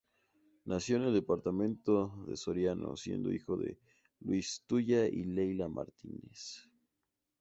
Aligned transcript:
Nació 0.65 0.97
en 0.97 1.03
el 1.03 1.13
departamento 1.13 2.25
de 2.27 2.35
Soriano, 2.35 2.97
siendo 2.97 3.31
hijo 3.31 3.55
de 3.55 3.77
Luis 4.21 4.63
Tuya 4.65 5.05
y 5.07 5.25
Leila 5.25 5.67
Martínez. 5.67 6.67